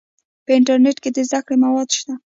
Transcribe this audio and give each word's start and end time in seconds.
په 0.45 0.51
انټرنیټ 0.57 0.97
کې 1.03 1.09
د 1.15 1.17
زده 1.27 1.39
کړې 1.45 1.57
مواد 1.63 1.89
شته. 1.97 2.13